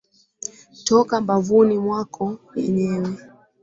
Toka 0.85 1.15
mbavuni 1.23 1.75
mwako 1.83 2.25
yenyewe. 2.61 3.11